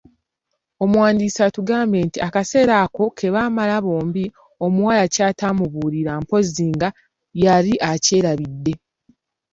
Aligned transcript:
Omuwandiisi 0.83 1.39
atugamba 1.47 1.97
nti 2.05 2.17
akaseera 2.27 2.73
ako 2.85 3.03
kebaamala 3.17 3.75
bombi, 3.85 4.25
omuwala 4.65 5.03
ky’ataamubuulira 5.13 6.11
mpozzi 6.21 6.65
nga 6.73 6.89
yali 7.43 7.73
akyerabidde. 7.89 8.73